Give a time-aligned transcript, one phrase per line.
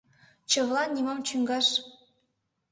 [0.49, 1.67] —Чывылан нимом чӱҥгаш...